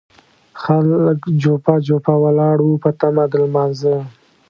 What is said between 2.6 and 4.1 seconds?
وو په تمه د لمانځه.